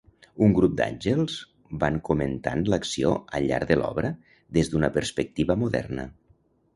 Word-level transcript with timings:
Un 0.45 0.53
grup 0.59 0.71
d'Àngels 0.77 1.33
van 1.83 1.99
comentant 2.07 2.63
l'acció 2.73 3.11
al 3.39 3.45
llarg 3.51 3.73
de 3.73 3.77
l'obra 3.81 4.11
des 4.59 4.73
d'una 4.73 4.89
perspectiva 4.97 5.57
moderna. 5.65 6.07